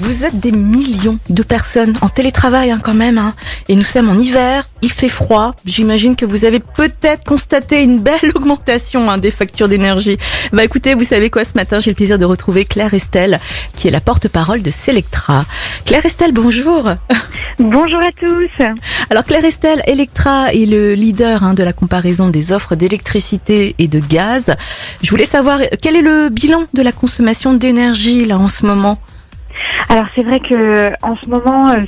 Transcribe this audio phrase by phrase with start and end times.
[0.00, 3.34] Vous êtes des millions de personnes en télétravail hein, quand même, hein.
[3.68, 5.56] et nous sommes en hiver, il fait froid.
[5.64, 10.16] J'imagine que vous avez peut-être constaté une belle augmentation hein, des factures d'énergie.
[10.52, 13.40] Bah écoutez, vous savez quoi, ce matin j'ai le plaisir de retrouver Claire Estelle,
[13.74, 15.44] qui est la porte-parole de Selectra.
[15.84, 16.90] Claire Estelle, bonjour.
[17.58, 18.64] Bonjour à tous.
[19.10, 23.88] Alors Claire Estelle, Electra est le leader hein, de la comparaison des offres d'électricité et
[23.88, 24.54] de gaz.
[25.02, 28.96] Je voulais savoir quel est le bilan de la consommation d'énergie là en ce moment?
[29.88, 31.80] Alors c'est vrai que en ce moment, euh,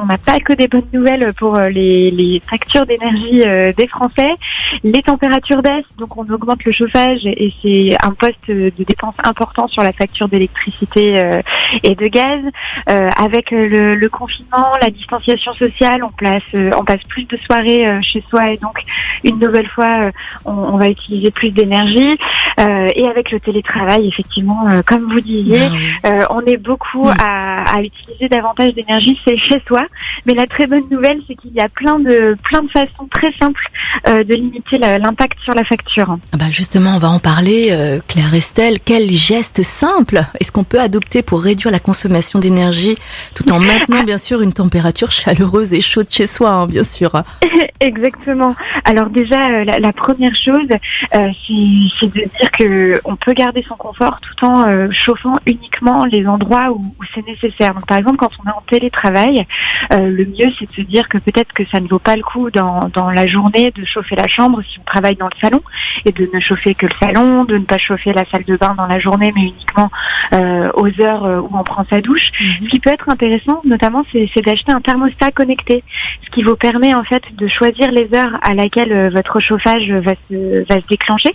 [0.00, 3.86] on n'a pas que des bonnes nouvelles pour euh, les, les factures d'énergie euh, des
[3.86, 4.34] Français.
[4.82, 9.68] Les températures baissent, donc on augmente le chauffage et c'est un poste de dépense important
[9.68, 11.38] sur la facture d'électricité
[11.82, 12.40] et de gaz.
[12.86, 18.50] avec le, confinement, la distanciation sociale, on place, on passe plus de soirées chez soi
[18.50, 18.78] et donc
[19.24, 20.10] une nouvelle fois,
[20.44, 22.18] on va utiliser plus d'énergie.
[22.58, 25.68] Et avec le télétravail, effectivement, comme vous disiez,
[26.04, 27.45] ah on est beaucoup à,
[27.82, 29.86] utiliser davantage d'énergie, c'est chez soi.
[30.24, 33.32] Mais la très bonne nouvelle, c'est qu'il y a plein de plein de façons très
[33.32, 33.70] simples
[34.08, 36.18] euh, de limiter l'impact sur la facture.
[36.32, 38.78] Ah bah justement, on va en parler, euh, Claire Estelle.
[38.84, 42.96] Quel geste simple est-ce qu'on peut adopter pour réduire la consommation d'énergie
[43.34, 47.12] tout en maintenant bien sûr une température chaleureuse et chaude chez soi, hein, bien sûr.
[47.80, 48.54] Exactement.
[48.84, 50.66] Alors déjà, euh, la, première chose,
[51.12, 56.70] c'est de dire que on peut garder son confort tout en chauffant uniquement les endroits
[56.70, 57.45] où où c'est nécessaire.
[57.58, 59.46] Donc par exemple, quand on est en télétravail,
[59.92, 62.22] euh, le mieux c'est de se dire que peut-être que ça ne vaut pas le
[62.22, 65.60] coup dans, dans la journée de chauffer la chambre si on travaille dans le salon
[66.04, 68.74] et de ne chauffer que le salon, de ne pas chauffer la salle de bain
[68.76, 69.90] dans la journée, mais uniquement
[70.32, 72.30] euh, aux heures euh, où on prend sa douche.
[72.40, 72.64] Mhm.
[72.64, 75.82] Ce qui peut être intéressant, notamment, c'est d'acheter un thermostat connecté,
[76.24, 79.90] ce qui vous permet en fait de choisir les heures à laquelle euh, votre chauffage
[79.90, 81.30] va se, va se déclencher.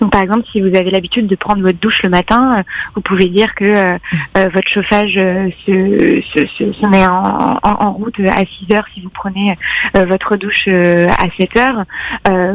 [0.00, 2.62] Donc par exemple, si vous avez l'habitude de prendre votre douche le matin,
[2.94, 4.48] vous pouvez dire que mhm.
[4.52, 5.18] votre chauffage
[5.68, 9.54] euh, se, se, se, met en, en, route à 6 heures si vous prenez
[9.96, 11.84] euh, votre douche euh, à 7 heures.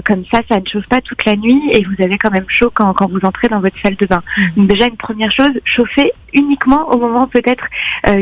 [0.05, 2.71] comme ça, ça ne chauffe pas toute la nuit et vous avez quand même chaud
[2.73, 4.21] quand, quand vous entrez dans votre salle de bain.
[4.37, 4.43] Mmh.
[4.57, 7.65] Donc déjà, une première chose, chauffer uniquement au moment peut-être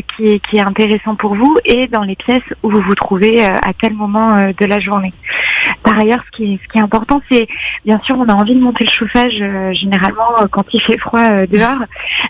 [0.08, 3.46] qui, est, qui est intéressant pour vous et dans les pièces où vous vous trouvez
[3.46, 5.14] à tel moment de la journée.
[5.90, 7.48] Par ailleurs, ce qui est, ce qui est important, c'est
[7.86, 11.84] bien sûr, on a envie de monter le chauffage généralement quand il fait froid dehors,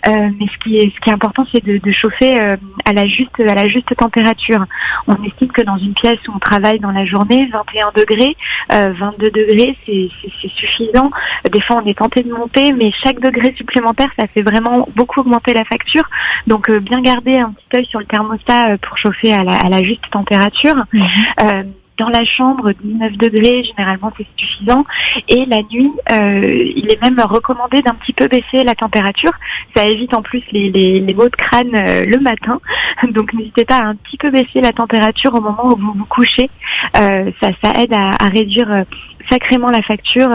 [0.06, 3.06] mais ce qui est, ce qui est important, c'est de, de chauffer euh, à la
[3.06, 4.64] juste à la juste température.
[5.06, 8.36] On estime que dans une pièce où on travaille dans la journée, 21 degrés,
[8.68, 10.08] 22 euh, degrés, c'est
[10.48, 11.10] suffisant.
[11.50, 15.20] Des fois, on est tenté de monter, mais chaque degré supplémentaire, ça fait vraiment beaucoup
[15.20, 16.08] augmenter la facture.
[16.46, 19.68] Donc, euh, bien garder un petit œil sur le thermostat pour chauffer à la, à
[19.68, 20.76] la juste température.
[20.92, 24.84] Mmh dans la chambre, 19 degrés, généralement c'est suffisant.
[25.28, 29.32] Et la nuit, euh, il est même recommandé d'un petit peu baisser la température.
[29.76, 32.58] Ça évite en plus les, les, maux de crâne euh, le matin.
[33.12, 36.06] Donc n'hésitez pas à un petit peu baisser la température au moment où vous vous
[36.06, 36.48] couchez.
[36.96, 38.84] Euh, ça, ça aide à, réduire
[39.28, 40.30] sacrément la facture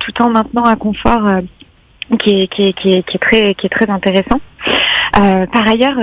[0.00, 1.40] tout en maintenant un confort
[2.18, 4.40] qui est, qui, est, qui, est, très, qui est très intéressant.
[5.12, 5.98] par ailleurs,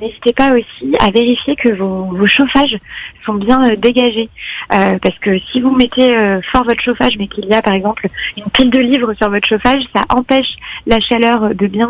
[0.00, 2.78] n'hésitez pas aussi à vérifier que vos, vos chauffages
[3.24, 4.28] sont bien euh, dégagés.
[4.72, 7.74] Euh, parce que si vous mettez euh, fort votre chauffage, mais qu'il y a par
[7.74, 8.06] exemple
[8.36, 10.56] une pile de livres sur votre chauffage, ça empêche
[10.86, 11.88] la chaleur de bien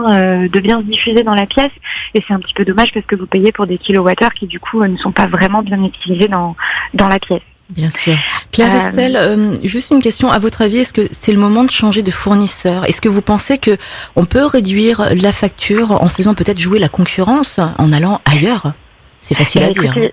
[0.49, 1.73] de bien se diffuser dans la pièce.
[2.15, 4.61] Et c'est un petit peu dommage parce que vous payez pour des kilowattheures qui du
[4.61, 6.57] coup ne sont pas vraiment bien utilisés dans
[6.95, 7.52] dans la pièce.
[7.73, 8.17] Bien sûr.
[8.51, 10.31] Claire Estelle, euh, juste une question.
[10.31, 12.85] À votre avis, est-ce que c'est le moment de changer de fournisseur?
[12.85, 13.77] Est-ce que vous pensez que
[14.15, 18.73] on peut réduire la facture en faisant peut-être jouer la concurrence en allant ailleurs?
[19.21, 20.13] C'est facile à bah, dire.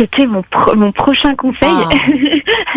[0.00, 0.42] C'était mon,
[0.76, 1.68] mon prochain conseil.
[1.68, 2.74] Ah.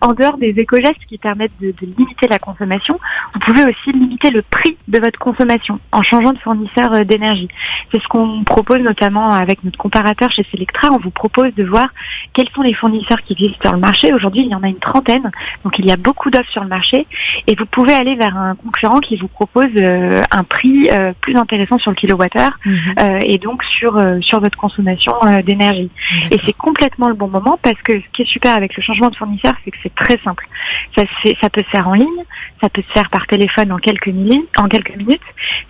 [0.00, 3.00] en dehors des éco-gestes qui permettent de, de, limiter la consommation,
[3.34, 7.48] vous pouvez aussi limiter le prix de votre consommation en changeant de fournisseur euh, d'énergie.
[7.90, 10.90] C'est ce qu'on propose notamment avec notre comparateur chez Selectra.
[10.92, 11.88] On vous propose de voir
[12.32, 14.12] quels sont les fournisseurs qui existent sur le marché.
[14.12, 15.32] Aujourd'hui, il y en a une trentaine,
[15.64, 17.08] donc il y a beaucoup d'offres sur le marché
[17.48, 21.34] et vous pouvez aller vers un concurrent qui vous propose euh, un prix euh, plus
[21.36, 23.20] intéressant sur le kilowattheure mhm.
[23.22, 25.12] et donc sur sur votre consommation
[25.44, 25.90] d'énergie.
[26.30, 29.10] Et c'est complètement le bon moment parce que ce qui est super avec le changement
[29.10, 30.46] de fournisseur, c'est que c'est très simple.
[30.94, 31.02] Ça,
[31.40, 32.22] ça peut se faire en ligne,
[32.60, 35.22] ça peut se faire par téléphone en quelques minutes, en quelques minutes.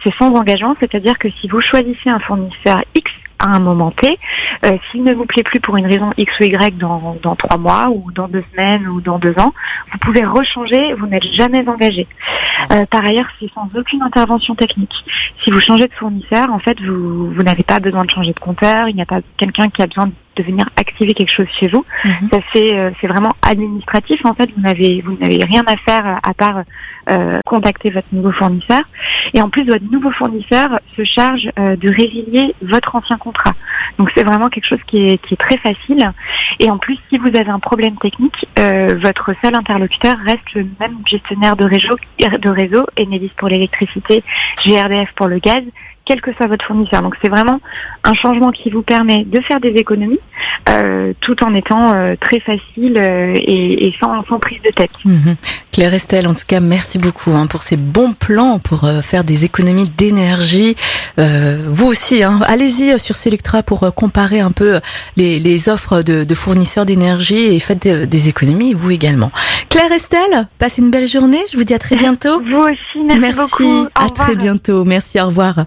[0.03, 4.19] C'est sans engagement, c'est-à-dire que si vous choisissez un fournisseur X à un moment T,
[4.65, 7.57] Euh, S'il ne vous plaît plus pour une raison X ou Y dans, dans trois
[7.57, 9.53] mois ou dans deux semaines ou dans deux ans,
[9.91, 12.07] vous pouvez rechanger, vous n'êtes jamais engagé.
[12.71, 15.05] Euh, par ailleurs, c'est sans aucune intervention technique.
[15.43, 18.41] Si vous changez de fournisseur, en fait, vous, vous n'avez pas besoin de changer de
[18.41, 21.69] compteur, il n'y a pas quelqu'un qui a besoin de venir activer quelque chose chez
[21.69, 21.85] vous.
[22.05, 22.29] Mhm.
[22.31, 24.51] Ça c'est euh, c'est vraiment administratif en fait.
[24.55, 26.63] Vous n'avez vous n'avez rien à faire euh, à part
[27.11, 28.83] euh, contacter votre nouveau fournisseur.
[29.35, 33.55] Et en plus votre nouveau fournisseur se charge euh, de résilier votre ancien contrat.
[33.99, 36.11] Donc c'est vraiment quelque chose qui est très facile.
[36.59, 40.67] Et en plus si vous avez un problème technique, euh, votre seul interlocuteur reste le
[40.81, 42.87] même gestionnaire de réseau de réseau
[43.37, 44.23] pour l'électricité,
[44.65, 45.63] GRDF pour le gaz
[46.05, 47.03] quel que soit votre fournisseur.
[47.03, 47.61] Donc c'est vraiment
[48.05, 50.19] un changement qui vous permet de faire des économies
[50.69, 54.91] euh, tout en étant euh, très facile euh, et, et sans, sans prise de tête.
[55.05, 55.37] Mhm.
[55.71, 59.25] Claire Estelle, en tout cas, merci beaucoup hein, pour ces bons plans pour euh, faire
[59.25, 60.77] des économies d'énergie.
[61.19, 64.81] Euh, vous aussi, hein, allez-y sur Selectra pour euh, comparer un peu
[65.17, 69.31] les, les offres de, de fournisseurs d'énergie et faites des, des économies, vous également.
[69.71, 71.41] Claire Estelle, passez une belle journée.
[71.53, 72.41] Je vous dis à très bientôt.
[72.41, 73.83] Vous aussi, merci, Merci, beaucoup.
[73.85, 74.85] Au à très bientôt.
[74.85, 75.65] Merci, au revoir.